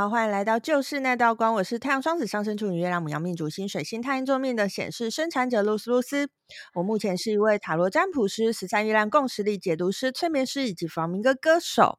[0.00, 1.52] 好，欢迎来到就是那道光。
[1.56, 6.30] 我是太阳双子上升处女月亮母羊命主星水星太阴座命的显示生产者露丝露丝。
[6.72, 11.98] 我目前是一位塔罗占卜师、十三月亮共识力解读师、催眠师以及房明歌歌手。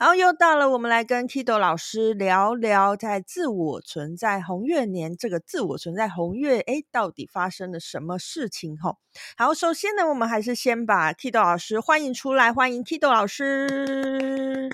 [0.00, 8.76] 然后又到了我们来跟 Kido 老师聊聊，在自我存在红月年这个自我存在红月，哎，到底发生了什么事情？
[8.76, 8.98] 吼，
[9.36, 14.68] 好，首先呢，我们还是先把 Kido 老师欢迎出来，欢迎 Kido 老师。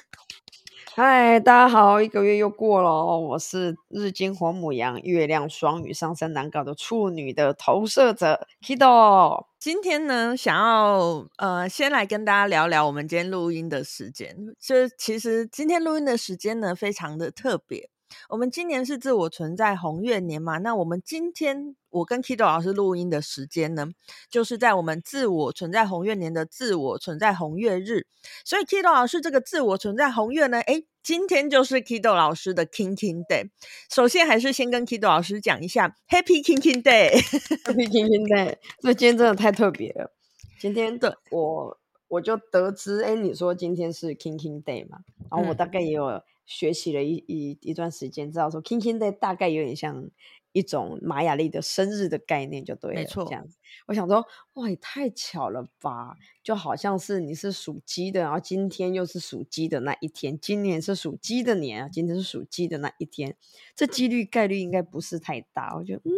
[0.94, 9.46] 嗨，大家好，一个月又过了，我是日金火母羊，月亮双鱼上升难搞的处女的投射者 Kido。
[9.58, 14.36] 今天呢，想要呃，先来跟大家聊聊我们今天录音的时间。
[14.60, 17.88] 这其实今天录音的时间呢，非常的特别。
[18.28, 23.88] 我们今年是自我存在红月年嘛，那我们今天我跟 Kido 老师录音的时间呢，
[24.30, 28.06] 就是在我们自我存在红月年的自我存在红月日，
[28.44, 33.50] 所以 Kido 老师这个自我存在红月呢，诶，今天就是 Kido 老师的 King King Day。
[33.90, 40.12] 首先还是先跟 Kido 老师讲一下 Happy King King Day，Happy King King Day，这今天真的太特别了。
[40.58, 44.98] 今天的我我就得知，诶，你说今天是 King King Day 嘛，
[45.30, 46.22] 然后我大概也有。
[46.44, 50.10] 学习了一一一段时间，知道说 King King Day 大概有点像
[50.52, 53.00] 一种玛雅历的生日的概念，就对了。
[53.00, 53.56] 没错，这样子。
[53.86, 56.16] 我想说，哇，也太巧了吧！
[56.42, 63.36] 就好像是你是属鸡的，然后今天又是属鸡的那一天，今年是属鸡的年啊，今天是属鸡的那一天，
[63.74, 65.74] 这几率概率应该不是太大。
[65.76, 66.12] 我觉得，嗯，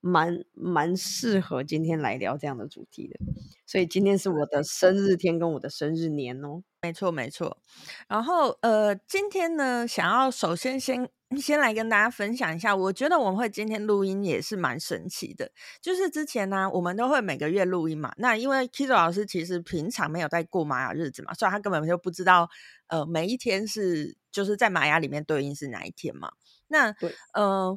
[0.00, 3.18] 蛮蛮适合今天来聊这样的主题的。
[3.66, 6.62] 所以今天是我的生日天跟我的生日年哦。
[6.86, 7.58] 没错，没错。
[8.06, 15.50] 然后，呃，今天呢，想要首先先先来跟大家分享一下，我觉得我们会今天录音也是蛮神奇的。
[15.80, 18.12] 就是之前呢，我们都会每个月录音嘛。
[18.18, 22.48] 那因为 Kido 老师其实平常没有在过玛雅日子嘛，所以他根本就不知道，
[22.86, 26.30] 呃，每一天是就是在玛雅里面对应是哪一天嘛。
[26.68, 27.76] 那，对，呃。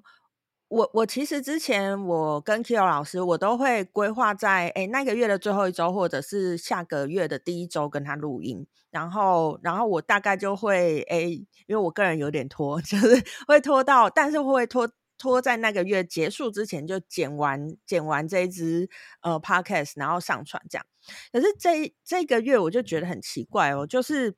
[0.70, 11.32] 我我其实之前我跟 Kido 老师，我都会规划在诶那个月的最后一周，或者是下个月的第一周跟他录音，然后然后我大概就会诶，
[11.66, 14.88] 因为我个人有点拖， 就是会拖到，但是会拖
[15.18, 18.88] 拖在那个月结束之前就剪完剪完这一支
[19.22, 20.86] 呃 Podcast，然后上传这样。
[21.32, 24.36] 可是这这个月我就觉得很奇怪哦，就是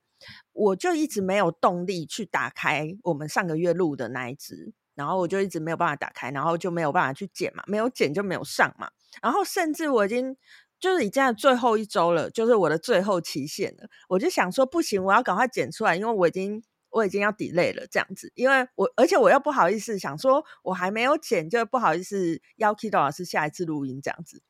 [0.53, 4.71] 我就一直没有动力去打开我们上个月录的那一支。
[4.95, 8.89] 然后我就一直没有办法打开，然后就没有办法去剪嘛，没有剪就没有上嘛。
[9.21, 10.35] 然后甚至我已经
[10.79, 13.87] 就是已经在最后一周了，就是我的最后期限了。
[14.09, 18.31] 我就想说不行，我要赶快剪出来，因为我已经我已经要 delay 了这样子。
[18.35, 24.41] 因为我而且我又不好意思想说我还没有剪，就不好意思邀 Kido 老师下一次录音这样子。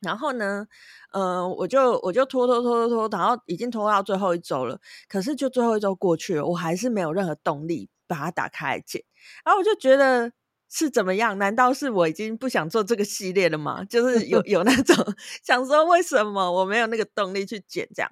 [0.00, 0.66] 然后呢，
[1.12, 4.80] 呃，我就我就拖拖拖拖拖，然后已经拖到最后一周了。
[5.08, 7.90] 可是就最后一周过去了，我还是没有任何动力。
[8.08, 9.02] 把它打开来剪，
[9.44, 10.32] 然后我就觉得
[10.70, 11.38] 是怎么样？
[11.38, 13.84] 难道是我已经不想做这个系列了吗？
[13.84, 14.96] 就是有 有那种
[15.44, 18.10] 想说，为什么我没有那个动力去剪这样？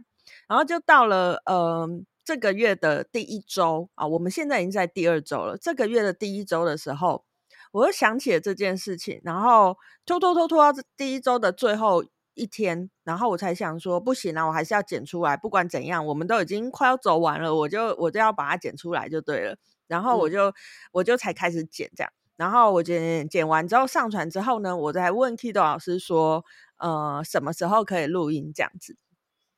[0.48, 1.88] 然后就到了呃
[2.24, 5.56] 这个月的第一周啊，我们现在已经在第二周了。
[5.56, 7.24] 这个月的第一周的时候，
[7.72, 15.36] 我又想起了这件事情，然后拖拖拖拖到第一周的最后一天，然后我才想说，不行啊，我还是要剪出来。
[15.36, 19.56] 不管怎样，我们都已经快要走完了，我就我就要把它剪出来就对了。
[19.86, 20.54] 然后我就、嗯、
[20.92, 26.44] 我就才开始剪这样，然后我剪剪完之后上传之后呢，我再问 Kido 老师说，
[26.78, 28.96] 呃，什么时候可以录音这样子？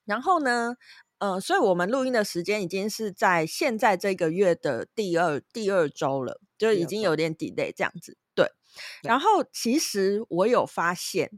[0.04, 0.76] 然后呢，
[1.18, 8.16] 呃，所以我们录音的时间已经是在现在这个月的第二第二周了，就已经有点 delay 这样子。
[8.34, 8.50] 对，
[9.02, 11.30] 然后其实我有发现，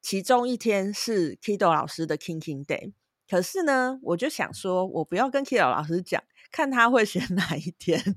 [0.00, 2.92] 其中一天是 Kido 老师的 King King Day，
[3.28, 8.16] 可是呢，我就想说，我不要跟 Kido 老师讲，看他会选 哪一天。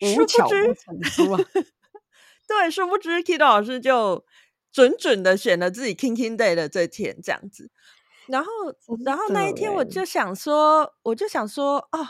[0.00, 1.40] 无巧不成书啊！
[2.46, 4.24] 对，殊不知 Kido 老师就
[4.72, 7.70] 准准的选了自己 King King Day 的这天，这样子。
[8.26, 8.50] 然后，
[9.04, 12.06] 然后那一天我就想说，我就想说，哦，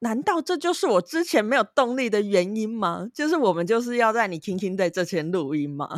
[0.00, 3.08] 难道这就是我之前没有动力的原因吗？
[3.14, 5.88] 就是我们就是要在你 King King Day 这天录音吗？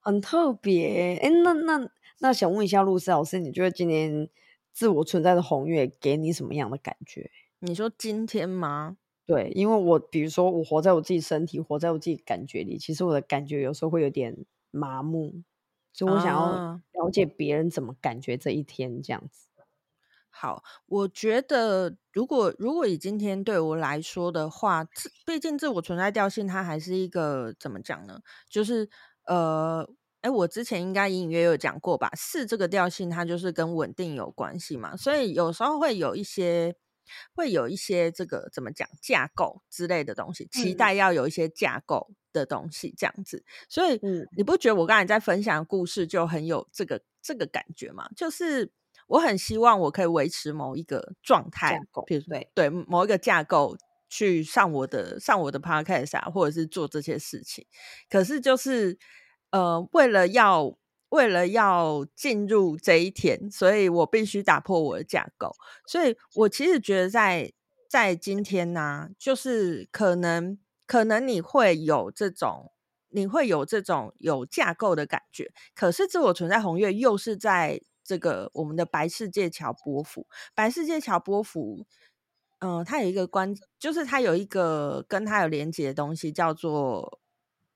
[0.00, 1.18] 很特别。
[1.22, 4.28] 哎，那那那想问一下露丝老师，你觉得今年
[4.72, 7.30] 自我存在的红月给你什么样的感觉？
[7.60, 8.98] 你说今天吗？
[9.26, 15.42] 对，因为我比如说我活在我自己身体，活在我自己感觉里，其实我的感觉有时候会有点麻木，
[15.92, 19.48] 所以我想要了解别人怎么感觉这一天这样子。
[19.56, 19.66] 啊、
[20.30, 24.84] 好，我觉得如果如果以今天对我来说的话，
[25.26, 28.20] 毕竟自我存在调性它还是一个怎么讲呢？
[28.48, 28.88] 就是
[29.26, 29.88] 呃，
[30.20, 32.10] 哎，我之前应该隐隐约约有讲过吧？
[32.16, 36.76] 四这个调性它就是跟稳定有关系嘛，所以有时候会有一些。
[37.36, 43.44] 会有一些这个怎么讲架构之类的东西，期待要有一些架构的东西这样子。
[43.68, 44.00] 所以，
[44.36, 48.08] 你不觉得我刚才在分享的故事就很有这个这个感觉吗？
[48.16, 48.72] 就是
[49.06, 51.78] 我很希望我可以维持某一个状态，
[52.08, 53.78] 比如对对某一个架构
[54.08, 57.64] 去上我的上我的 podcast 啊，或者是做这些事情。
[58.10, 58.98] 可是就是
[59.56, 60.76] 呃，为了要。
[61.10, 65.54] 为了要进入这一天，所以我必须打破我的架构。
[65.86, 67.44] 所以我其实觉得在，
[67.88, 72.72] 在在今天呢、啊，就是可能可能你会有这种，
[73.10, 75.52] 你会有这种有架构的感觉。
[75.76, 80.26] 可是自我存在红月又是在这个我们的白世界桥波幅，
[80.56, 81.86] 白世界桥波幅，
[82.58, 87.20] 嗯、呃，它有一个关，就是它有一个跟它有连接的东西，叫做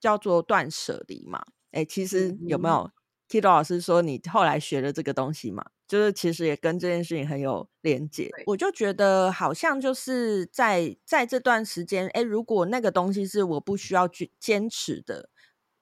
[0.01, 1.47] 叫做断舍离嘛。
[1.73, 2.77] 哎，其实有没有？
[2.85, 2.93] 嗯
[3.31, 8.29] Kido 老师说：“你后来学了这个东西嘛，就是其实也跟这件事情很有连结。
[8.47, 15.31] 我就觉得好像就是在在这段时间，哎，如果那个东西是我不需要去坚持的，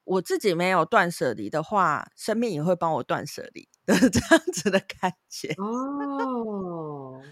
[0.05, 7.23] 我自己没有断舍离的话，生命也会帮我断舍离的 这样子的感觉。”哦，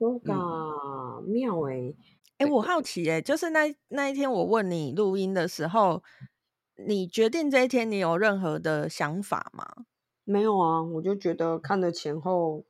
[0.00, 0.32] 说个
[1.28, 1.94] 妙哎，
[2.38, 6.02] 哎，我好奇哎，就是那那一天我问你录音的时候。
[6.86, 9.86] 你决定这一天，你有任何的想法吗？
[10.24, 12.64] 没有啊，我就觉得看了前后，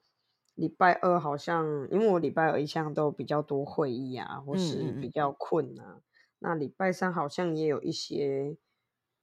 [0.55, 5.85] 礼拜二好像，因为我礼拜二一向都比较多会议啊，或是比较困啊。
[5.87, 6.03] 嗯嗯，
[6.39, 8.57] 那礼拜三好像也有一些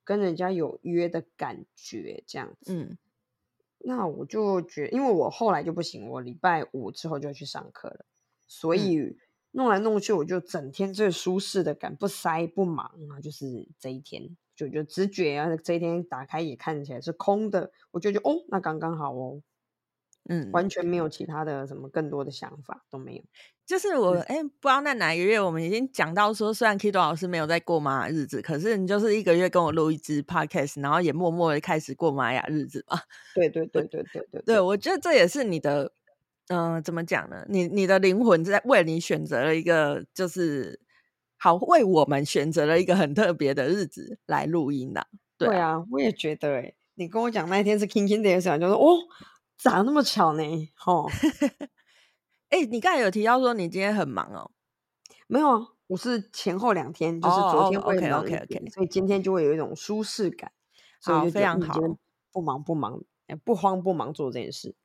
[0.03, 2.73] 跟人家有约的感觉，这样子。
[2.73, 2.97] 嗯，
[3.79, 8.05] 那我就觉得，因为我后来就不行，我礼拜五之后就去上课了，
[8.45, 9.17] 所以
[9.51, 14.37] 弄来弄去，我就整天最舒适的感，不塞不忙啊，就是这一天。
[14.57, 19.39] 就就直觉啊，这一天打开也看起来是空的，我就觉得哦，那刚刚好哦，
[20.27, 23.23] 嗯，完全没有其他的什么更多的想法都没有。
[23.67, 32.97] 就是我哎、嗯，不知道那哪一个月我们已经讲到说，虽然 Kido 老师没有在过玛雅日子，可是你就是一个月跟我录一支 Podcast，然后也默默的开始过玛雅日子嘛。
[33.35, 35.91] 对对对对对对对，对，我觉得这也是你的，
[36.47, 37.45] 嗯、呃，怎么讲呢？
[37.47, 40.79] 你你的灵魂在为你选择了一个就是。
[41.37, 45.07] 好，为我们选择了一个很特别的日子来录音的。
[45.37, 48.97] 对啊，对啊，我也觉得诶，你跟我讲那一天是 King King Day 的时候，就说哦，
[49.55, 50.43] 咋那么巧呢？
[50.75, 51.07] 吼，
[52.49, 54.49] 哎，你刚才有提到说你今天很忙哦？
[55.27, 60.51] 没有啊，我是前后两天，就是昨天会忙 OK OK OK，所以今天就会有一种舒适感，
[60.99, 61.79] 所以就非常好，
[62.31, 62.99] 不忙不忙，
[63.43, 64.75] 不慌不忙做这件事。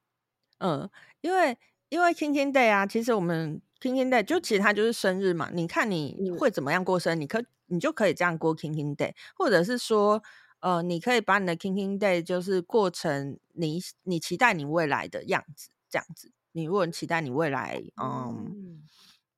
[0.58, 0.90] 嗯，
[1.22, 1.56] 因为
[1.88, 3.62] 因为 King King Day 啊，其实我们。
[3.82, 10.22] King King Day 就其实它就是生日嘛，你看你会怎么样过生日，嗯、你可你就可以这样过 King King Day，或者是说，
[10.60, 16.30] 呃，你可以把你的 King King Day 就是过成你你期待你未来的样子，这样子。
[16.52, 18.82] 你如果期待你未来，嗯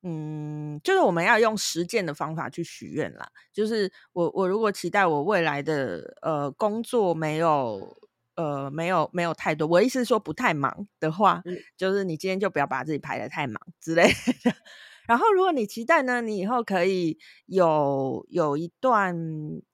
[0.02, 3.26] 嗯，嗯，就是我们要用实践的方法去许愿啦。
[3.52, 7.96] 就是我我如果期待我未来的呃工作没有。
[8.36, 14.52] 呃，没有没有太多，我意思是说不太忙的话，嗯，就是你今天就不要把自己排的太忙之类的。
[15.06, 19.14] 然后，如果你期待呢，你以后可以有有一段，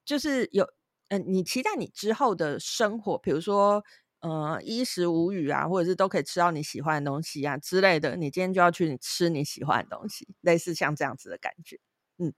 [0.03, 0.65] 就是有，
[1.07, 3.81] 嗯、呃，你期待你之后的生活，比如说，
[4.19, 11.79] 呃，衣食无虞啊，或者是都可以吃到你喜欢的东西啊之类的，你今天就要去吃你喜欢的东西，类似像这样子的感觉，
[12.17, 12.33] 嗯。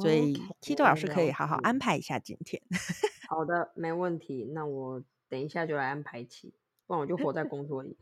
[0.00, 2.62] 所以 Tito 老师可以好好安排一下今天。
[3.28, 4.44] 好的，没问题。
[4.54, 5.02] 那我。
[5.36, 6.54] 等一下就来安排起，
[6.86, 7.94] 不然我就活在工作里。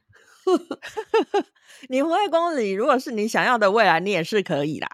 [1.91, 4.89] 你活在工作里，如果是你想要的未来，你也是可以啦。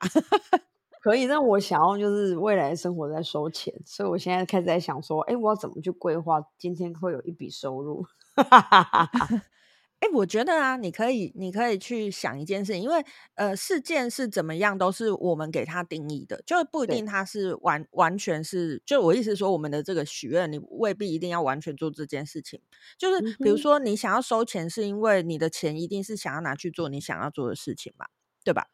[1.02, 8.06] 可以，但我想要就是未来的生活在收钱，所以我现在开始在想说，哎，我要怎么去规划今天会有一笔收入？
[10.00, 13.04] 哎，我觉得啊，你可以，你可以去想一件事情，因为
[13.35, 18.83] 呃，事件是怎么样，都是我们给它定义的，就不一定它是完完全是。
[18.87, 22.62] 就我意思说，我们的这个许愿，你未必一定要完全做这件事情。
[22.97, 28.07] 就是比如说，你想要收钱，是因为你的钱一定是想要拿去做你想要做的事情嘛，
[28.42, 28.69] 对吧？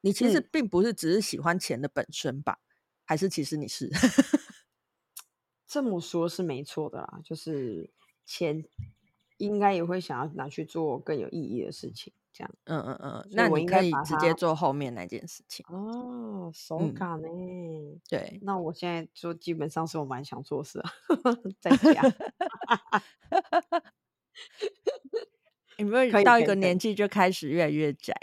[0.00, 2.56] 你其实并不是只是喜欢钱的本身吧？
[3.04, 3.90] 还是其实你是？
[5.68, 7.90] 这么说，是没错的啦，就是
[8.24, 8.64] 钱。
[9.40, 12.54] 应该也会想要拿去做更有意义的事情，这样。
[12.64, 15.64] 嗯嗯嗯，那我应该可以直接做后面那件事情。
[15.68, 17.28] 哦，手感呢？
[18.08, 20.90] 对，那我现在就基本上是我蛮想做事啊，
[21.58, 22.02] 在家。
[25.78, 28.14] 有没有到一个年纪就开始越来越宅？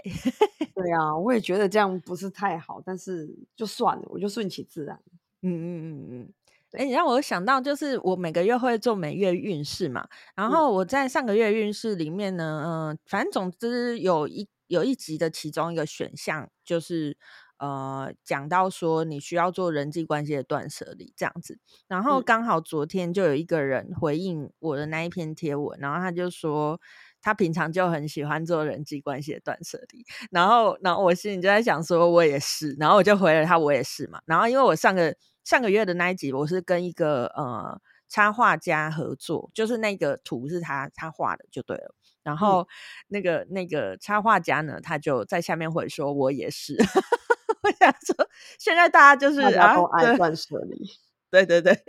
[0.76, 5.02] 对啊，我也觉得这样不是太好，但是就算了，我就顺其自然。
[5.42, 6.34] 嗯嗯嗯嗯。
[6.78, 17.18] 哎，你让我想到，就是我每个月会做每月运势嘛，然后我在上个月运势里面呢，嗯、呃，反正总之有一有一集的其中一个选项就是。
[17.60, 21.58] 呃，讲到说你需要做人际关系的断舍离这样子，
[21.88, 26.80] 然后刚好昨天就有一个人回应我的那一篇贴文，然后他就说
[27.20, 35.16] 他平常就很喜欢做人际关系的断舍离，然后，然后我心里就在想说，我也是，然后我就回了他，我也是嘛，然后因为我上个
[35.48, 42.68] 上个月的那一集，我是跟一个呃插画家合作，就是那个图是他他画的就对了，然后
[43.08, 46.76] 那个、嗯、那个插画家呢，他就在下面回说，我也是。
[47.64, 48.28] 我想说，
[48.60, 50.86] 现在大家就是大家都爱断舍离，
[51.32, 51.82] 对对对，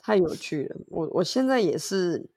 [0.00, 0.80] 太有趣了。
[0.88, 2.28] 我我现在也是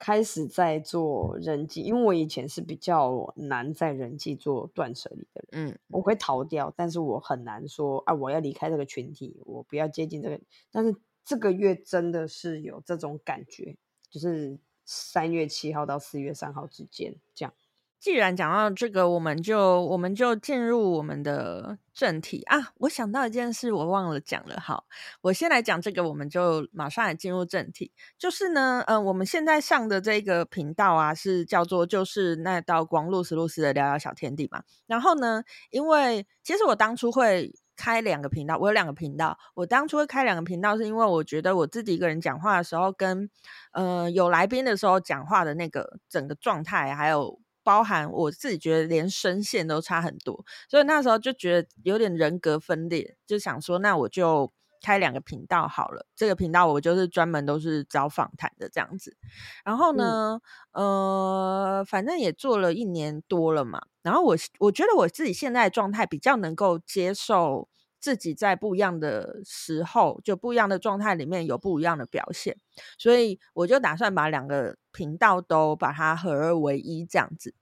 [0.00, 5.68] 开始在做人际，因为我以前是比较难在人际做断舍离的人。
[5.68, 10.40] 嗯，我会逃掉，但是我很难说啊，我要离开这个群体，我不要接近这个。
[10.72, 13.76] 但是这个月真的是有这种感觉，
[14.08, 17.52] 就是三月七号到四月三号之间这样。
[18.00, 22.72] 既然讲到这个，我们就我们就进入我们的正题啊！
[22.78, 24.58] 我想到一件事，我忘了讲了。
[24.58, 24.86] 好，
[25.20, 27.92] 我先来讲这个，我们就马上来进入正题。
[28.18, 34.62] 就是呢，嗯、呃，我们现在上的这个频道啊，是叫做就是那道光露丝露丝的聊聊小天地嘛。
[34.86, 39.36] 然后呢，因为其实我当初会开两个频道，我有两个频道。
[39.52, 43.28] 我当初会开两个频道，是因为我觉得我自己一个人讲话的时候，跟
[43.72, 47.38] 呃有来宾的时候讲话的那个整个状态，还有。
[47.62, 54.52] 包含我自己觉得连声线都差很多，所以那时候就觉得有点人格分裂，就想说那我就
[54.82, 56.06] 开两个频道好了。
[56.16, 59.16] 这个频道我就是专门都是找访谈的这样子。
[59.64, 60.40] 然后呢，
[60.72, 63.82] 嗯、呃，反正也做了一年多了嘛。
[64.02, 67.68] 然后我我觉得我自己现在的状态比较能够接受。
[68.02, 72.56] 自己在不一样的时候，就不一样的状态里面有不一样的表现，
[72.96, 77.54] 所以我就打算把两个频道都把它合二为一这样子。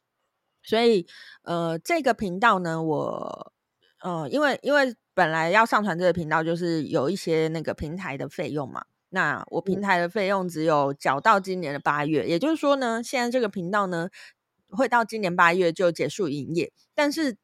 [0.63, 1.07] 所以，
[1.43, 3.53] 呃，这个频道呢，我，
[4.03, 8.85] 呃，因为因为本来要上传这个频道，就是有一些那个平台的费用嘛。
[9.11, 14.09] 那我平台的费用只有缴到今年的八月，也就是说呢，现在这个频道呢
[14.71, 17.37] 会到今年八月就结束营业，但是。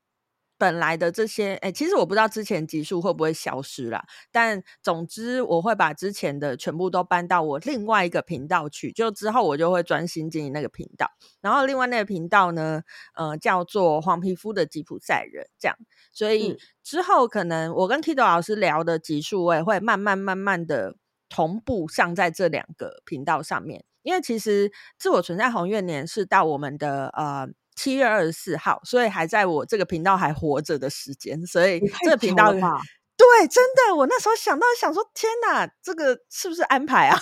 [0.56, 4.04] 本来的这些，哎，其实我不知道之前集数会不会消失啦。
[4.30, 8.92] 但总之，我会把之前的全部都搬到我另外一个频道去。
[8.92, 11.10] 就之后我就会专心经营那个频道。
[11.40, 12.82] 然后另外那个频道呢，
[13.16, 15.76] 呃，叫做黄皮肤的吉普赛人，这样。
[16.12, 20.94] 所以之后可能我跟 Kido 老师聊的集数，我也会慢慢慢慢的
[21.28, 23.84] 同步上在这两个频道上面。
[24.02, 27.48] 因为其实自我存在红月年是到我们的呃。
[27.74, 32.52] 七月二十四号，所以还在我这个频道还活着的时间，所以这个频道
[33.16, 37.18] 对，真的，我那时候想到想说，天哪，这个是不是安排啊？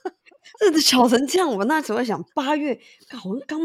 [0.58, 2.78] 这的巧成这样，我那时候想八月，
[3.10, 3.60] 好像刚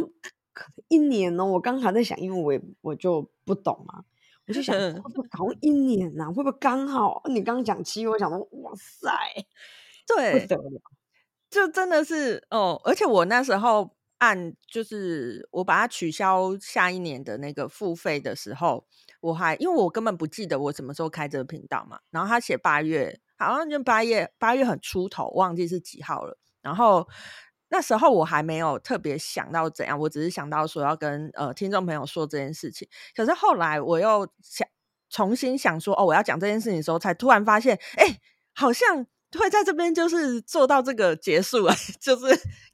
[0.54, 4.04] 可能一年呢、哦，我刚还在想，因为我也我就不懂嘛，
[4.48, 6.28] 我就想会不会 搞一年呐、啊？
[6.28, 7.22] 会不会刚好？
[7.30, 9.10] 你刚刚讲七月，我想说，哇塞，
[10.06, 10.48] 对，
[11.50, 13.96] 就真的是哦，而且我那时候。
[14.20, 18.86] 按就是我把它取消下一年的那个付费的时候，
[19.22, 26.38] 我还因为我根本不记得我什么时候开这个频道嘛，然后他写八月，好像就八月八月很出头，忘记是几号了。
[26.62, 27.08] 然后
[27.70, 32.88] 那时候我还没有特别想到怎样，我只是想到说要跟呃听众朋友说这件事情。
[33.16, 34.68] 可是后来我又想
[35.10, 38.20] 重新想说哦，我要讲这件事情的时候，才突然发现，哎，
[38.54, 39.08] 好像。
[39.38, 42.26] 会在这边就是做到这个结束啊， 就是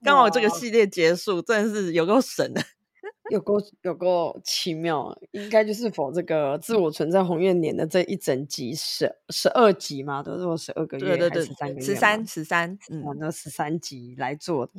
[0.03, 2.62] 刚好这个系列结束，真的是有够神的，
[3.31, 14.74] 有够有够奇妙，应该就是否这个自我存在红月年的这一整集十十二集嘛，都是我十二个月，对对对，十三个月，十三十三，嗯，那十三集来做的，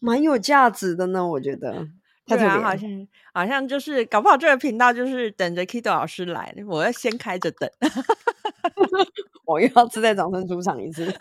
[0.00, 1.86] 蛮有价值的呢，我觉得。
[2.26, 7.68] 对啊，好像好像就是搞不好这个频道就是等着 Kido 老师来，我要先开着等。
[9.44, 11.12] 我又要自带掌声出场一次。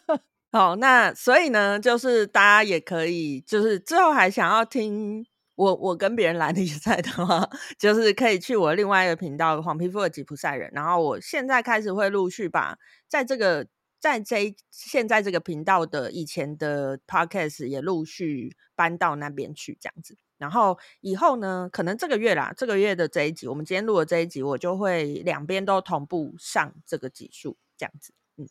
[0.52, 5.24] 好，那所以呢，就是大家也可以，就是之后还想要听
[5.54, 7.48] 我我跟别人来 比赛的话，
[7.78, 10.70] 就是可以去我另外一个频道黄皮肤的吉普赛人。
[10.74, 12.76] 然后我现在开始会陆续把
[13.08, 13.66] 在这个
[13.98, 20.16] 在这现在这个频道的以前的 podcast 也陆续搬到那边去，这样子。
[20.40, 28.14] 然后以后呢，可能这个月啦，这个月的这一集，我们今天录的这一集，我就会两边都同步上这个集数，这样子。
[28.38, 28.48] 嗯，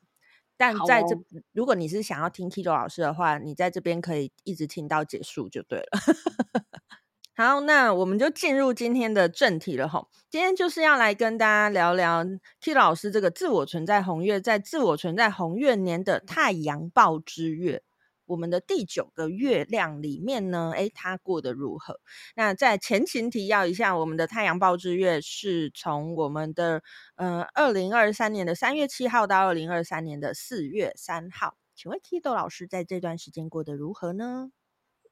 [0.55, 5.89] 但在这，哦、如果你是想要听 Kido 老师的话，你在这边可以一直听到结束就对了。
[7.36, 10.10] 好，那我们就进入今天的正题了吼。
[10.29, 12.24] 今天就是要来跟大家聊聊
[12.62, 17.81] Kido 老师这个自我存在红月，在自我存在红月年的太阳报之月。
[18.29, 22.00] 我们的第九个月亮里面呢，诶，它过得如何？
[22.36, 26.83] 那在前情提要一下，我们的太阳报之月是从我们的
[27.15, 31.57] 呃二零二三年的三月七号到二零二三年的四月三号。
[31.74, 34.51] 请问 Kido 老师在这段时间过得如何呢？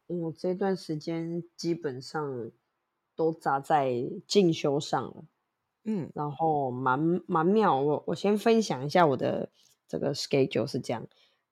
[0.06, 2.52] 我这段时间基本上
[3.16, 5.26] 都砸在进修上了。
[5.86, 9.50] 嗯，然后蛮蛮妙，我我先分享一下我的
[9.88, 11.08] 这个 schedule 是这样，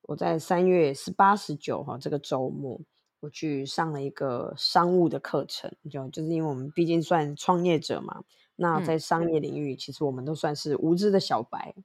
[0.08, 2.80] 我在三月十八、十九号这个周末，
[3.22, 8.24] 我去上了一个商务的课程，就就是因为我们毕竟算创业者嘛，
[8.56, 11.84] 那在商业领域，其实我们都算是无知的小白，嗯、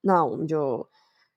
[0.00, 0.88] 那我们就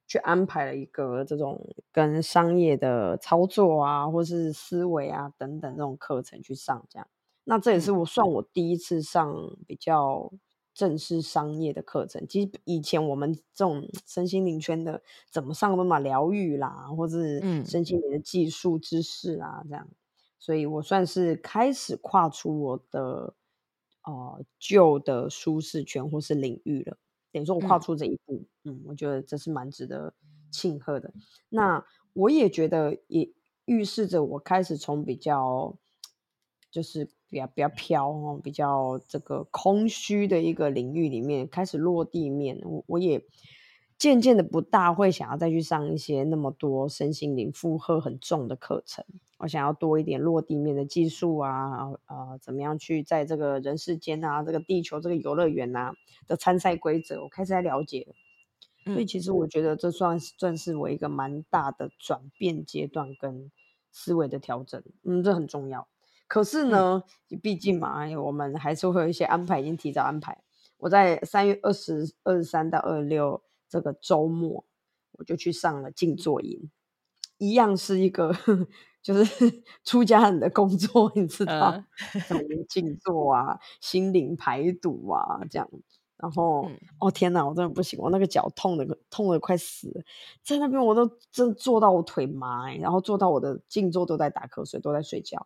[0.07, 7.07] 去安排了一个这种跟商业的操作啊，或是思维啊等等这种课程去上，这样。
[7.43, 9.35] 那这也是我算我第一次上
[9.67, 10.31] 比较
[10.73, 12.25] 正式商业的课程。
[12.27, 19.87] 其实以前我们这种身心灵圈的，怎么上都嘛疗愈啦，或是身心灵的技术知识啊，这样。
[20.39, 23.35] 所以我算是开始跨出我的
[24.03, 26.97] 呃旧的舒适圈或是领域了。
[27.31, 30.13] 等于说我跨出这一步，嗯，嗯，我觉得这是蛮值得
[30.49, 31.13] 庆贺的。
[31.49, 33.31] 那我也觉得也
[33.65, 35.77] 预示着我开始从比较
[36.71, 37.09] 就是。
[37.31, 43.23] 比较比较飘哦，比较这个空虚的一个领域里面开始落地面，我我也
[43.97, 49.05] 渐渐的不大会想要再去上一些那么多身心灵负荷很重的课程，
[49.37, 55.93] 我想要多一点落地面的技术啊，呃，怎么样去在这个人世间啊，这个地球这个游乐园啊
[56.27, 63.49] 的参赛规则，我开始在了解了，所以其实我觉得这算是算是我一个蛮大的转变阶段跟
[63.93, 65.87] 思维的调整，嗯，这很重要。
[66.31, 67.03] 可是呢，
[67.43, 70.41] 毕竟嘛，我们还是会有一些安排，已经提早安排。
[70.77, 74.63] 我在三月二十二、十三到二十六这个周末，
[75.11, 76.71] 我就去上了静坐营，
[77.37, 78.33] 一样是一个
[79.03, 79.25] 就是
[79.83, 81.83] 出家人的工作，你知道，
[82.25, 85.69] 什么静坐啊、心灵排毒啊这样。
[86.15, 90.01] 然后，嗯、哦天哪，我真的不行，我那个脚痛的痛的快死了，
[90.45, 95.45] 在那边我都真坐到我腿麻，然后坐到我的静坐都在打瞌睡，都在睡觉。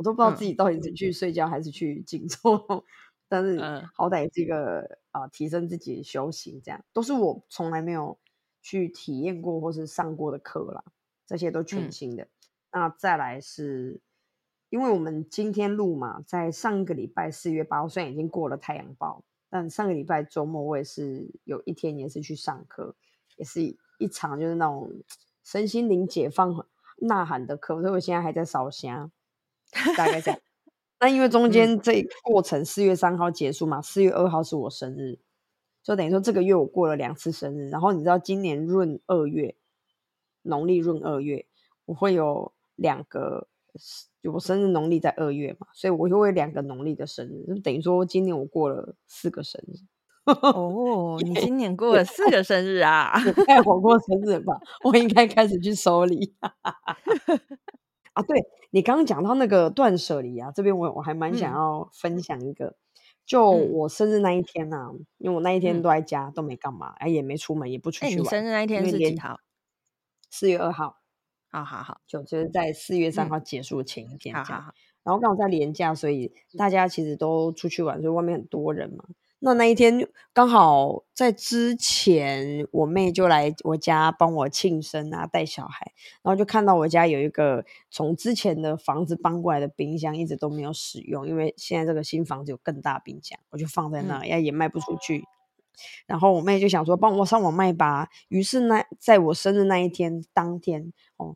[0.00, 2.82] 我都不知道自己到底是去睡觉还是去静坐，嗯、
[3.28, 3.60] 但是
[3.94, 8.18] 好歹这个啊、呃，提升自己的修行，这样都是我从来没有
[8.62, 10.82] 去体验过或是上过的课啦，
[11.26, 12.22] 这些都全新的。
[12.22, 12.28] 嗯、
[12.72, 14.00] 那再来是，
[14.70, 22.96] 因为我们今天录嘛，在上个礼拜四月八号，虽然已经过了太阳报，但上个礼拜周末我也是有一天也是去上课，
[23.36, 23.60] 也是
[23.98, 24.90] 一场就是那种
[25.44, 26.66] 身心灵解放
[27.02, 29.12] 呐喊的课，所以我现在还在烧香。
[29.96, 30.40] 大概这样，
[31.00, 35.18] 那因为中间这过程四月三号结束嘛，四月二号是我生日，
[35.82, 37.68] 就等于说这个月我过了两次生日。
[37.68, 39.56] 然后你知道今年闰二月，
[40.42, 41.46] 农历闰二月，
[41.86, 43.48] 我会有两个，
[44.32, 49.76] 我生日农历在二月嘛，所以我会有两个农历的生日，就等于说今年我过了四个生日。
[50.24, 53.18] 哦，你今年 过了四个生日啊？
[53.46, 56.36] 太我过生日吧，我应该开始去收礼。
[58.20, 62.74] 啊，对你刚刚讲到那个断舍离啊，这边我我还蛮想要分享一个，嗯、
[63.26, 68.24] 就我生日那一天呐、啊，嗯、因为我那一天都在家，嗯、都没干嘛，哎，也没出门，也不出去玩。
[68.24, 69.40] 你生日那一天是几号？
[70.30, 70.98] 四月二号。
[71.52, 74.32] 好好好，就就是在四月三号结束前一天。
[74.32, 74.72] 好好好。
[75.02, 79.04] 然后刚好在连假，所以大家其实都出去玩，所以外面很多人嘛。
[79.42, 95.24] 那那一天刚好在之前，我妹就来我家帮我庆生啊，带小孩，然后就看到我家有一个从之前的房子搬过来的冰箱，一直都没有使用，因为现在这个新房子有更大冰箱，我就放在那，也、嗯、也卖不出去。
[96.06, 101.34] 然后我妹就想说帮我上网卖吧，于是那在我生日那一天当天哦，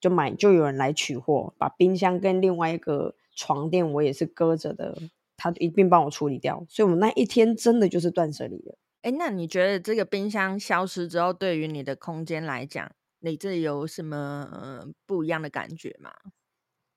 [0.00, 4.98] 就买就有人来取货，把冰箱跟另外一个床垫我也是搁着的。
[5.36, 8.78] 他一并帮我处理掉，所以我们那一天真的就是断舍离了。
[9.02, 16.10] 哎，那你觉得这个冰箱消失之后，对于你的空间来讲，你这有什么呃不一样的感觉吗？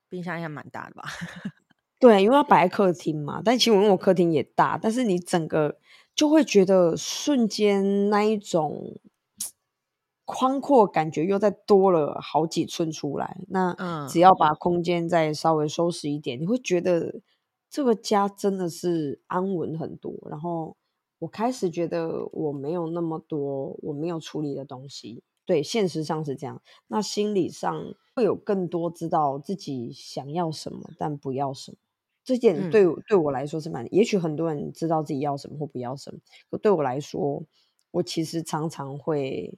[0.07, 1.03] 冰箱应该蛮大的吧？
[1.99, 5.79] 对，因为要摆在客厅嘛，但其实我我客厅也大，但是你整个
[6.15, 8.99] 就会觉得瞬间那一种
[10.23, 13.37] 宽阔感觉又再多了好几寸出来。
[13.49, 13.75] 那
[14.07, 17.19] 只要把空间再稍微收拾一点，你会觉得。
[17.69, 20.75] 这个家真的是安稳很多，然后
[21.19, 26.61] 我开始觉得我没有那么多我没有处理的东西，对，现实上是这样。
[26.87, 31.77] 那心理上会有更多知道自己想要什么，但不要什么。
[32.23, 37.43] 这点对、嗯、对我来说是蛮，也许很多人知道自己要什么或不要什么，可对我来说，
[37.91, 39.57] 我其实常常会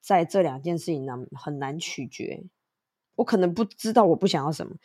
[0.00, 2.44] 在这两件事情难很难取决。
[3.16, 4.76] 我可能不知道我不想要什么，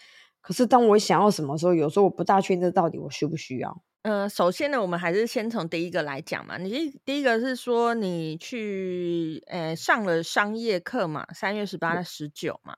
[0.42, 3.82] 可是当我想要什么时候，有时候我不大确定到底我需不需要。
[4.02, 6.58] 呃，首先呢，我们还是先从第一个来讲嘛。
[6.58, 12.76] 你第第一个是说你去呃上了商业课嘛，三月十八到十九嘛。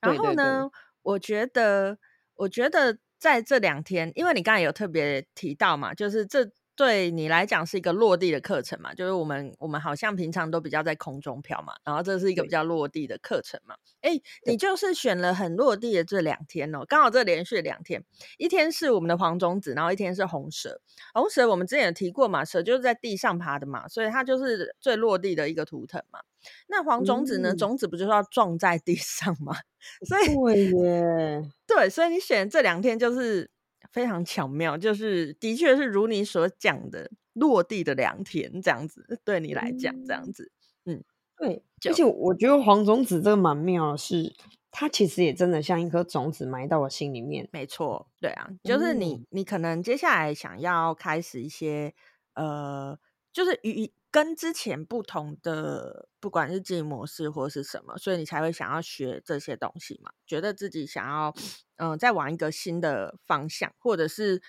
[0.00, 0.70] 然后呢，对对对，
[1.02, 1.98] 我觉得，
[2.34, 6.50] 我觉得在这两天，因为你刚才有特别提到嘛，就是这。
[6.76, 13.76] 对你来讲是一个落地的课程嘛，就是我们我们好像平常都比较在空中飘嘛，然后这是一个比较落地的课程嘛。
[14.00, 18.04] 哎，你就是选了很落地的这两天哦，刚好这连续两天，
[18.38, 20.80] 一天是我们的黄种子，然后一天是红蛇。
[21.12, 26.20] 红蛇我们之前有提过嘛，蛇就是在地上爬的嘛，所以它就是最落地的一个图腾嘛。
[26.66, 29.54] 那黄种子呢，嗯、种子不就是要撞在地上吗？
[30.06, 33.53] 所以对耶，对，所以你选这两天就是。
[33.94, 40.50] 非常巧妙，就是的确是如你所讲的落地的良田这样子，对你来讲这样子，
[40.84, 41.04] 嗯，
[41.38, 41.62] 对。
[41.86, 44.34] 而且我觉得黄种子这个蛮妙的是，是
[44.72, 47.48] 它其实也真的像一颗种子埋到我心里面。
[47.52, 51.94] 没错，对啊，就是你，嗯、你可能接下来想要开始一些，
[52.34, 52.98] 呃，
[53.32, 53.92] 就是与。
[54.14, 60.12] 跟之前不同的，不管是经营模式或是什么，所以你才会想要学这些东西嘛？
[60.24, 61.34] 觉得自己想要，
[61.78, 64.40] 嗯、呃，再往一个新的方向，或者是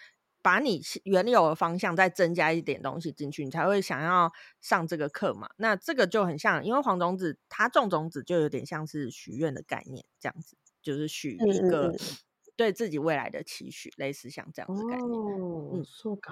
[0.44, 5.50] 把你原有的方向再增加一点东西进去，你才会想要上这个课嘛？
[5.58, 11.92] 那这个就很像，因为黄种子它种种子就有点像是许愿的概念，这样子就是许一个
[12.56, 15.08] 对自己未来的期许，类似像这样子概念。
[15.10, 16.32] 哦，嗯，说噶，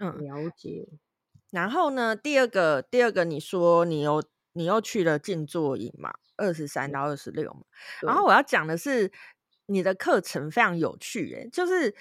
[0.00, 0.88] 嗯，了解。
[1.50, 7.62] 然后呢，第二个，第二个，你说你又你又去了静坐营嘛，二十三到二十六嘛。
[8.02, 9.10] 然后我要讲的是，
[9.66, 11.94] 你的课程非常有趣，欸，就是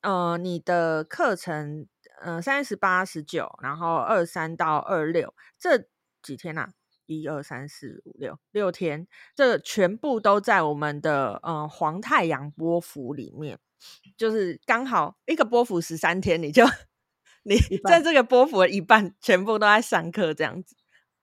[0.00, 1.86] 呃，你的课程，
[2.20, 5.86] 呃，三十八、十九，然后二三到二六这
[6.20, 6.70] 几天啊，
[7.06, 9.06] 一二三四五六六天，
[9.36, 13.60] 这全部都在我们的呃黄太阳波幅里面，
[14.16, 16.64] 就是刚好一个波幅十三天，你就。
[17.48, 17.56] 你
[17.88, 20.76] 在这个波幅的一半全部都在上课这样子，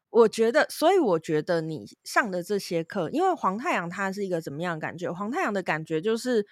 [0.09, 5.11] 我觉得，所以我觉得你上的这些课，因为黄太阳它是一个怎么样的感觉？
[5.11, 6.45] 黄太阳的感觉就是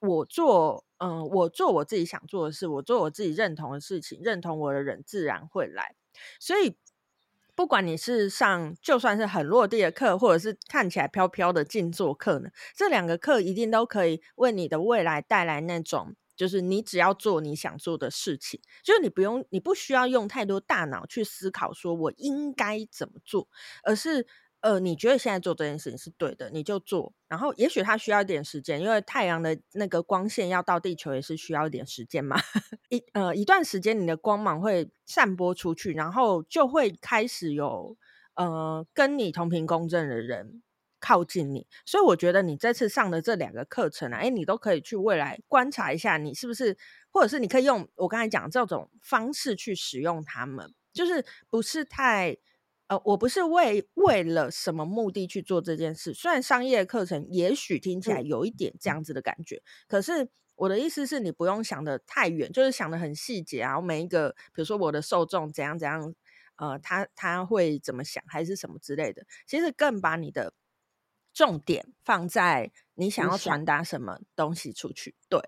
[0.00, 5.94] 我做，嗯，我做我自己想做的事，我做我自己认同的事情，认同我的人自然会来。
[6.40, 6.76] 所以
[7.54, 16.16] 不管你是上就算是很落地的课，或者是看起来飘飘的静坐课呢，这两个课一定都可以为你的未来带来那种。
[16.40, 23.46] 就是你只要做你想做的事情，就是你不用，你不需要用太多大脑去思考，说我应该怎么做，
[23.82, 24.26] 而是
[24.60, 27.12] 呃，你觉得现在做这件事情是对的，你就做。
[27.28, 32.36] 然后也许它需要一点时间，因为太阳的那个光线要到地球也是需要一点时间嘛。
[32.88, 37.98] 一呃一段时间，你的光芒会散播出去，然后就会开始有
[38.36, 40.62] 呃跟你同频共振的人。
[41.00, 46.76] 靠近你，所以我觉得你这次上的这两个课程啊，哎，你都可以去未来观察一下，你是不是，
[47.10, 52.36] 或者是你可以用我刚才讲这种方式去使用它们，就是不是太，
[52.88, 56.12] 呃，我不是为为了什么目的去做这件事。
[56.12, 66.14] 虽然商业课程也许听起来有一点这样子的感觉，嗯、可是我的意思是你不用想的太远，就是想的很细节啊，每一个，比如说我的受众怎样怎样，
[66.56, 70.52] 呃，他他会怎么想，还是什么之类的，其实更把你的。
[71.32, 75.40] 重点放在你想要传达什么东西出去，对。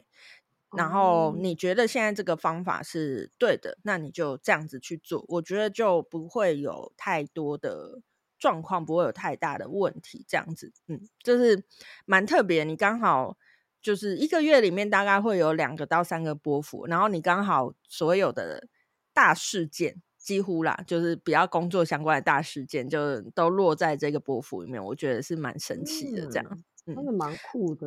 [0.74, 5.22] 然后你觉得现在这个方法是对的，那你就这样子去做。
[5.28, 8.00] 我觉得就不会有太多的
[8.38, 10.24] 状况，不会有太大的问题。
[10.26, 11.62] 这样子，嗯，就是
[12.06, 12.64] 蛮特别。
[12.64, 13.36] 你刚好
[13.82, 18.66] 就是一个月里面大概会有两个到三个波幅，然后你刚好所有的
[19.12, 20.00] 大事件。
[20.22, 26.24] 几乎啦，就是比较工作相关的大事件，就都落在这个波幅里面，我觉得是蛮神奇的。
[26.26, 27.86] 这样，真的蛮酷的。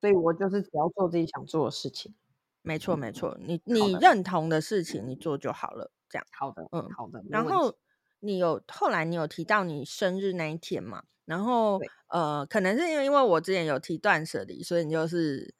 [0.00, 2.14] 所以我就是只要做自己想做的事情。
[2.62, 5.92] 没错，没错，你你认同的事情，你做就好了。
[6.08, 7.22] 这样，好的，嗯，好的。
[7.28, 7.76] 然后
[8.20, 11.04] 你有后来你有提到你生日那一天嘛？
[11.26, 15.54] 然后呃，可能是因为因为我之前有提断舍离，所以你就是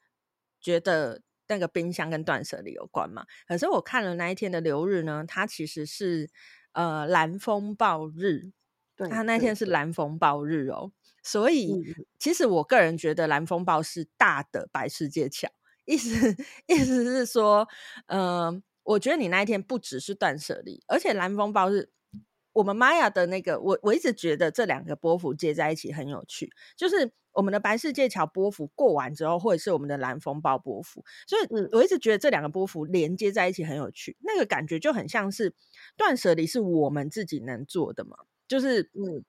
[0.59, 1.21] 觉得。
[1.47, 3.25] 那个冰箱跟断舍离有关嘛？
[3.47, 6.29] 可是我看了那一天的流日呢，它其实是
[6.73, 8.51] 呃蓝风暴日，
[8.95, 10.91] 对，它那天是蓝风暴日哦。
[11.23, 15.49] 所以其实我个人觉得蓝风暴是大的白世界桥，
[15.85, 16.35] 意思
[16.67, 17.67] 意思是说，
[18.05, 21.89] 嗯、呃，我觉得你那一天不只是断舍离，而且蓝风暴日，
[22.57, 27.11] 我们玛雅的那个，我我一直觉得这两个波幅接在一起很有趣，就是。
[27.37, 31.41] 我们的白世界桥波幅过完之后，或者是我们的蓝风暴波幅，所以
[31.71, 35.53] 我一直觉得这两个波幅连接在一起很有趣，那个感觉就很像是
[35.95, 38.17] 断舍离是我们自己能做的嘛，
[38.47, 39.23] 就是嗯，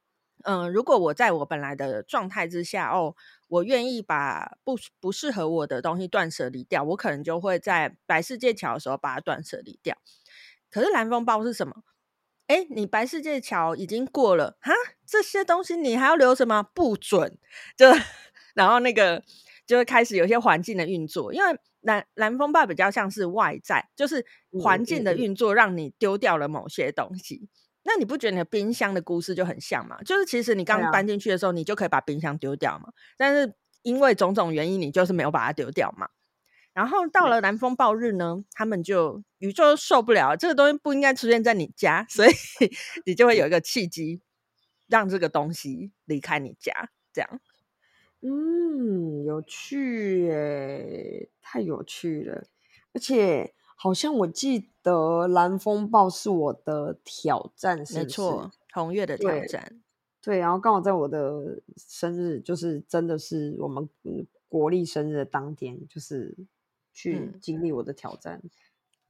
[0.44, 3.14] 嗯，如果我在我本来的状态之下，哦，
[3.46, 9.94] 我愿意把不不适合我的东西断舍离掉，我可能就会在白世界桥的时候把它断舍离掉。
[10.70, 11.82] 可是蓝风暴是什么？
[12.48, 14.72] 哎，你白世界桥已经过了哈，
[15.06, 16.62] 这些东西你还要留什么？
[16.74, 17.38] 不准！
[17.76, 17.86] 就
[18.54, 19.22] 然后那个
[19.66, 24.24] 就会开始有些环境的运作，因为蓝蓝风暴比较像是外在，就是
[24.60, 27.36] 环境的运作让你丢掉了某些东西。
[27.36, 27.48] 嗯嗯嗯
[27.84, 29.96] 那你不觉得你的冰箱的故事就很像吗？
[30.04, 32.88] 就是其实你刚搬进去的时候，你就可以把冰箱丢掉嘛。
[33.16, 36.08] 但是因为种种原因，你就是没有把它丢掉嘛。
[36.78, 42.30] 然后到了南风暴日呢，他们就宇宙受不了，这个东西不应该出现在你家， 所以
[43.04, 44.20] 你就会有一个契机，
[44.86, 46.90] 让这个东西离开你家。
[47.12, 47.40] 这样，
[48.20, 52.46] 嗯，有趣耶，太有趣了，
[52.92, 53.54] 而且。
[53.80, 59.80] 好像我记得蓝风暴是我的挑战，是是，没错，红月的挑战。
[60.20, 63.88] 对，对，然后刚好在我的生日，就是真的是我们
[64.48, 66.36] 国历生日的当天，就是
[66.98, 68.40] 去经历我的挑战，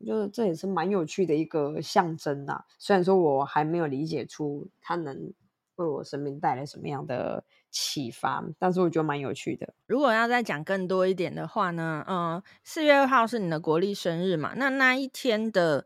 [0.01, 2.65] 嗯、就是这也是蛮有趣的一个象征呐。
[2.79, 5.33] 虽然说我还没有理解出它能
[5.77, 7.45] 为我生命带来什么样的。
[7.71, 9.75] 启发，但是我觉得蛮有趣的。
[9.87, 14.55] 如果要再讲更多一点的话呢，嗯，四月二号是你的国历生日嘛？
[14.57, 15.85] 那那一天的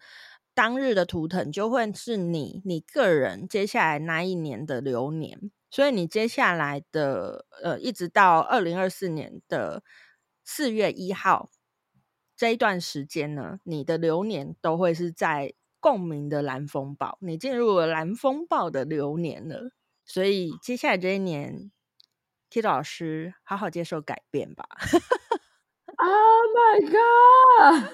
[0.55, 5.51] 当日的图腾就会是你你个人接下来那一年的流年。
[5.69, 9.83] 所以你接下来的呃，一直到二零二四年的
[10.45, 11.51] 四月一号
[12.43, 19.71] 这一段时间呢，你的流年都会是在共鸣的蓝风暴，你进入了蓝风暴的流年了。
[20.05, 21.71] 所以接下来这一年
[22.51, 24.67] ，Kido 老师好好接受改变吧。
[25.97, 27.93] Oh my god！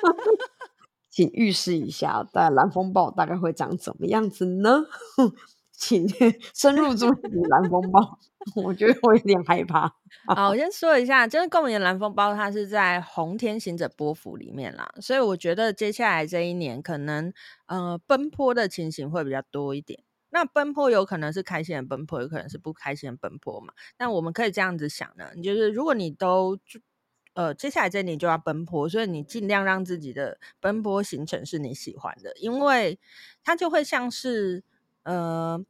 [1.10, 4.86] 请预示一下，大蓝风暴大概会长怎么样子呢？
[5.76, 6.08] 请
[6.54, 8.18] 深入注意蓝风暴，
[8.56, 9.94] 我觉得我有点害怕。
[10.26, 17.32] 好，我 先说一下，就是共鸣蓝风暴，它是在红天行者波幅里面啦，所以我觉得接下来这一年可能
[17.66, 20.02] 呃奔波的情形会比较多一点。
[20.30, 23.74] 那奔波有可能是开心的奔波，有可能是不开心的奔波嘛？
[23.98, 26.56] 那我们可以这样子想呢，你就是如果你都
[27.34, 32.98] 呃接下来这一年就要奔波，所以你尽量让自己的奔波行程是你喜欢的，因为
[33.42, 34.62] 它就会像是
[35.02, 35.62] 呃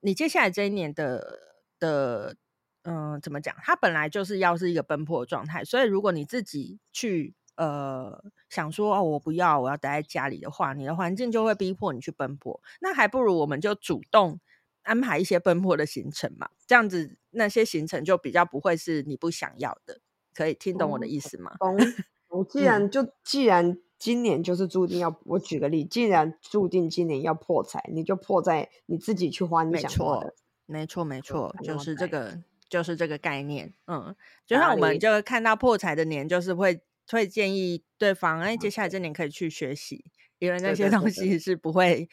[0.00, 1.49] 你接下来这一年的
[1.80, 2.36] 的
[2.84, 3.56] 嗯、呃、怎么讲？
[3.64, 7.34] 它本来就是要是一个奔波的状态，所以如果你自己去。
[7.56, 12.58] 呃，想说哦，我不要，我要待在家里的话，你的环境就会逼迫你去奔波。
[12.80, 14.40] 那还不如我们就主动
[14.82, 20.00] 安排一些奔波的行程嘛，这样子那些行程就比较不会是你不想要的。
[20.32, 21.54] 可以听懂我的意思吗？
[21.58, 21.76] 懂。
[22.28, 30.34] 我既然就既然今年就是注定要，我举个例，既然注定今年要破财，你就破在你自己去花你想花的。
[30.70, 33.74] 没错，没错，就是这个，就是这个概念。
[33.86, 34.14] 嗯，
[34.46, 36.80] 就像我们就看到破财的年，就是会。
[37.12, 40.04] 会建议对方，哎，接下来这年可以去学习，
[40.38, 42.08] 因为那些东西是不会，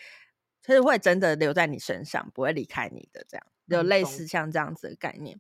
[0.66, 3.24] 是会真的留在你身上，不会离开你的。
[3.30, 5.40] 这样，有类似像这样子的概念。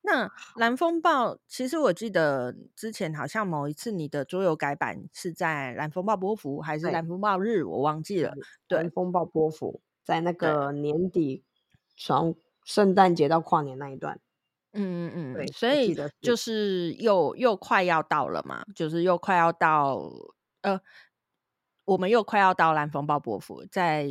[0.00, 8.32] 那蓝风暴，其实我记得之前好像某一次你的桌游改版是在蓝风暴波符还是蓝风暴日，我忘记了。
[8.66, 11.44] 对，蓝风暴波符在那个年底，
[11.94, 14.18] 从圣诞节到跨年那一段。
[14.72, 20.10] 嗯嗯嗯，对，所以就是又又快要到了嘛，就是又快要到
[20.62, 20.80] 呃，
[21.84, 24.08] 我们又快要到蓝风暴伯府，在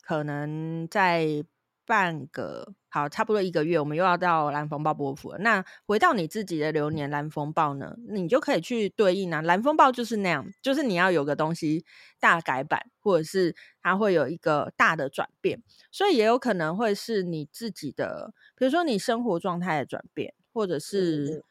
[0.00, 1.44] 可能在
[1.84, 5.38] 半个好，差不多一个月，我们又要到蓝风暴波符了。
[5.38, 11.84] 那回到你自己的流年蓝风暴呢，你就可以去对应啊，蓝风暴就是那样，就是你要有个东西
[12.18, 18.34] 大改版，或者是它会有一个大的转变，所以也有可能会是你自己的。
[18.56, 21.44] 比如说你生活状态的转变，或者是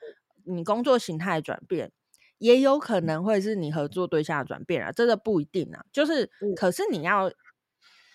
[0.43, 1.91] 你工作形态的转变，
[2.37, 5.85] 也有可能会是你合作对象的转变啊，这个不一定啊。
[5.93, 7.31] 就是，可是你要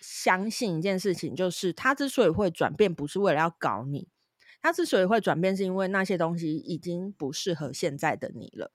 [0.05, 4.09] 相信一件事情，就是他之所以会转变，不是为了要搞你，
[4.61, 8.73] 他之所以会转变，是因为那些东西已经不适合现在的你了。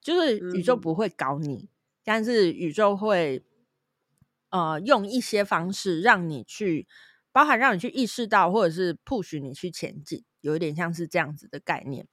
[0.00, 1.68] 就是宇宙不会搞你，
[2.04, 3.44] 但是宇宙会
[4.50, 6.86] 呃用一些方式让你去。
[7.32, 12.08] 包含让你去意识到，或者是 push 你去前进，有一点像是这样子的概念。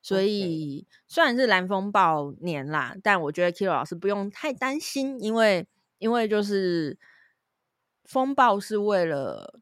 [0.00, 5.66] 所以虽然是蓝风暴年啦，但我觉得 Kido 老师不用太担心，因为
[5.98, 6.98] 因为就是
[8.12, 9.58] 风暴是为了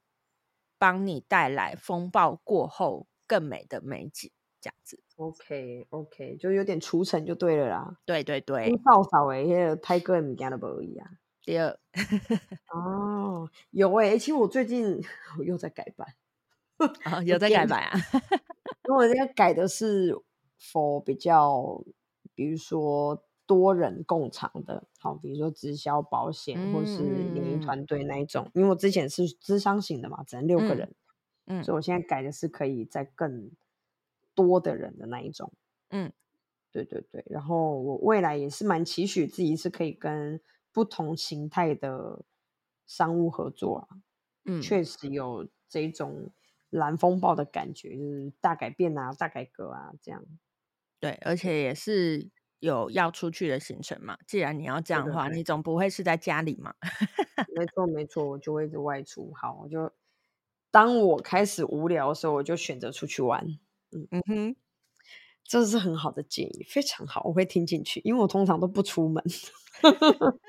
[0.76, 5.00] 帮你带来风暴过后更美的美景，这样子。
[5.14, 7.96] OK OK，就有点除尘就对了啦。
[8.04, 11.06] 对对对，少少诶，那个泰哥物件都无一样。
[11.44, 11.78] 第二。
[12.74, 15.00] 哦，有诶、欸，其实我最近
[15.38, 16.08] 我又在改版，
[17.04, 17.92] 哦，有在改版啊。
[18.88, 20.12] 因为我现在改的是
[20.60, 21.84] for 比较，
[22.34, 27.02] 比如说多人共场的，好，比如说直销保险、嗯、或是
[27.34, 28.48] 联营团队那一种。
[28.54, 30.94] 因为我之前是咨商型的嘛，只能六个人，
[31.46, 33.50] 嗯，所以我现在改的是可以再更
[34.36, 35.52] 多的人的那一种，
[35.88, 36.12] 嗯，
[36.70, 37.24] 对对对。
[37.26, 42.22] 然后我未来也是蛮期许自己是可以跟不同形态的
[42.86, 43.98] 商务合作啊，
[44.44, 46.30] 嗯，确实有这种。
[46.70, 50.24] 蓝风暴的感觉就是大改变啊，大改革啊，这样。
[51.00, 52.30] 对，而且也是
[52.60, 54.16] 有要出去的行程嘛。
[54.26, 56.74] 既然你要这样的话，对对对，你总不会是在家里嘛？
[57.56, 59.32] 没错，没错，我就会一直外出。
[59.34, 59.92] 好，我就
[60.70, 63.46] 当我开始无聊的时候，我就选择出去玩。
[63.92, 64.56] 嗯嗯哼，
[65.44, 69.22] 这是很好的建议，非常好，我会听进去，因为我通常都不出门。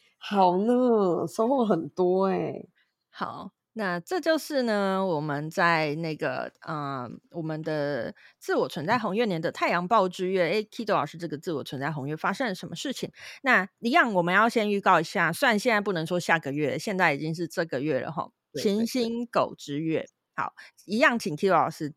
[0.18, 2.70] 好呢，收获很多哎、欸。
[3.10, 3.52] 好。
[3.78, 13.12] 那这就是呢，我们在那个嗯、呃，我们的自我存在红月年的太阳报之月，诶，Kido 老师这个自我存在红月发生了什么事情？
[13.42, 18.30] 那一样，我们要先预告一下，虽然现在不能说下个月，现在已经是这个月了哈。
[18.54, 20.54] 行星狗之月，好，
[20.86, 21.92] 一样，请 Kido 老师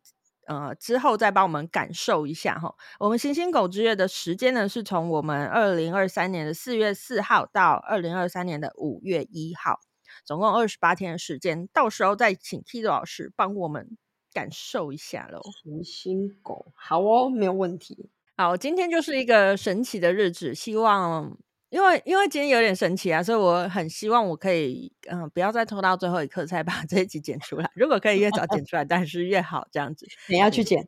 [0.48, 2.76] 呃之后再帮我们感受一下哈。
[3.00, 9.80] 我们行星狗之月的时间呢，是从我们二零二三年的四月四号到二零二三年的五月一号。
[10.26, 13.98] 总共二十八天的时间，到时候再请 Kido 老师帮我们
[14.34, 15.42] 感受一下喽。
[15.64, 18.10] 行星狗，好哦，没有问题。
[18.38, 21.38] 好，今天就是一个神奇的日子，希望
[21.70, 27.70] 因为因为今天有点神奇啊，所以我很希望我可以嗯、呃，不要再拖到最后一刻才把 这一集剪出来。
[27.76, 30.08] 如果可以越早剪出来，但是越好，这样子。
[30.30, 30.88] 你要去剪？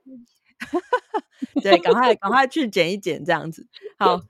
[1.62, 3.68] 对，赶快赶快去剪一剪，这样子。
[3.98, 4.22] 好，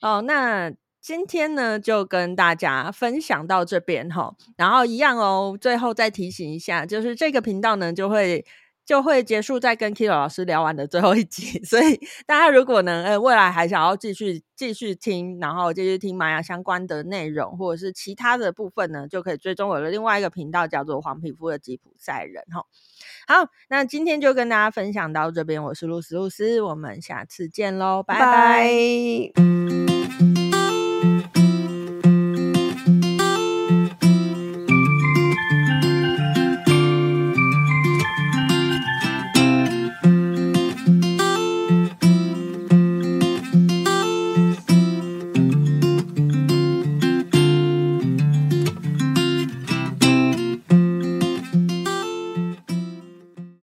[0.00, 0.72] 哦，那。
[1.06, 8.44] 今天呢，就跟大家分享到这边哈，然后一样哦，最后再提醒一下，就是这个频道呢，就会
[8.84, 22.64] 就会结束在跟 Kilo 老师聊完的最后一集， 所以大家如果呢，呃，未来还想要继续继续听，然后继续听玛雅相关的内容，或者是其他的部分呢，就可以追踪我的另外一个频道，叫做黄皮肤的吉普赛人哈。
[23.28, 29.85] 好，那今天就跟大家分享到这边，我是露丝露丝，我们下次见喽，拜拜。